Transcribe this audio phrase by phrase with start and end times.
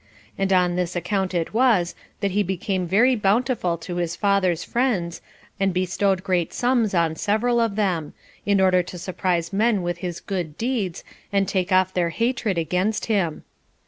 [0.35, 5.21] And on this account it was that he became very bountiful to his father's friends,
[5.59, 10.19] and bestowed great sums on several of them, in order to surprise men with his
[10.19, 13.43] good deeds, and take off their hatred against him.